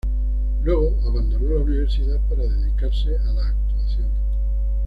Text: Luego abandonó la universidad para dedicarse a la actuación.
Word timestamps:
Luego 0.63 0.97
abandonó 1.07 1.45
la 1.53 1.61
universidad 1.61 2.19
para 2.27 2.41
dedicarse 2.41 3.15
a 3.17 3.33
la 3.33 3.49
actuación. 3.49 4.09